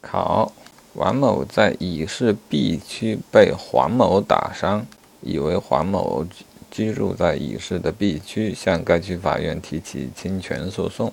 [0.00, 0.52] 考：
[0.94, 4.86] 王某在乙市 B 区被黄某打伤，
[5.20, 6.24] 以为黄某
[6.70, 11.12] 居住在乙市的 B 区，向该区法院提起侵权诉讼。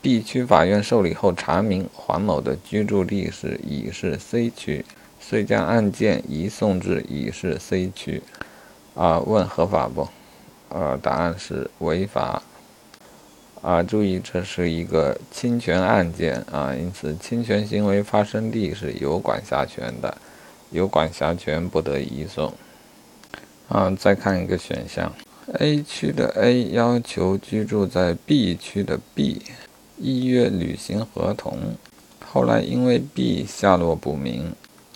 [0.00, 4.84] B 区法院受理后查明，黄某的居住地是乙市 C 区，
[5.20, 8.22] 遂将案件移送至乙市 C 区。
[8.94, 10.08] 啊，问合法不？
[10.68, 12.42] 呃，答案是违法。
[13.62, 20.16] 啊，注意，这是一个侵权案件啊，因此侵权行为发生地是有管辖权的，
[20.70, 22.52] 有管辖权不得移送。
[23.68, 25.12] 啊，再看一个选项
[25.58, 29.42] ，A 区的 A 要求居住在 B 区的 B。
[30.02, 31.58] 依约履行合同，
[32.24, 34.50] 后来因为 B 下落不明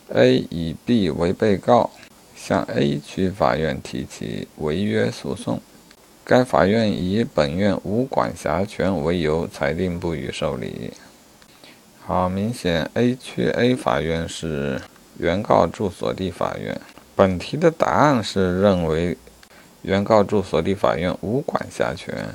[0.08, 1.90] ，A 以 B 为被告，
[2.34, 5.60] 向 A 区法院提起违约诉讼。
[6.26, 10.94] 该法院以本院无管辖权为由，裁定不予受理。
[12.06, 14.80] 好，明显 A 区 A 法院是
[15.18, 16.80] 原告住所地法院。
[17.14, 19.18] 本题的答案是认为
[19.82, 22.34] 原告住所地法院无管辖权。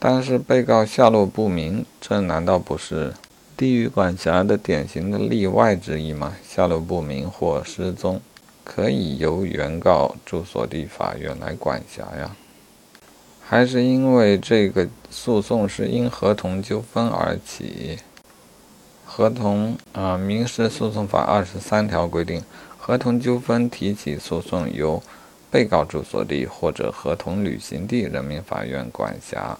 [0.00, 3.12] 但是被告下落不明，这难道不是
[3.56, 6.34] 地域管辖的典型的例外之一吗？
[6.44, 8.20] 下落不明或失踪，
[8.64, 12.34] 可以由原告住所地法院来管辖呀？
[13.52, 17.98] 还是因为这个诉讼是因合同纠纷而起？
[19.04, 22.42] 合同啊，《民事诉讼法》二十三条规定，
[22.78, 25.02] 合同纠纷提起诉讼由
[25.50, 29.58] 被告住所地或者合同履行地人民法院管辖。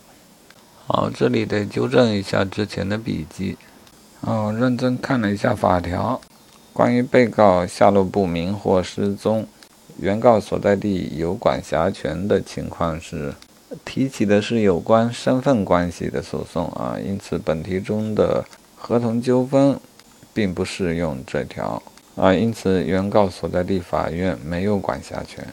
[0.86, 3.58] 好，这里得纠正一下之前的笔记。
[4.22, 6.18] 哦，认真看了一下法条，
[6.72, 9.46] 关于被告下落不明或失踪，
[9.98, 13.34] 原告所在地有管辖权的情况是，
[13.84, 18.44] 提起的是有关身份关系的诉讼啊，因此本题中的
[18.76, 19.78] 合同纠纷
[20.34, 21.82] 并不适用这条
[22.16, 25.46] 啊，因此原告所在地法院没有管辖权。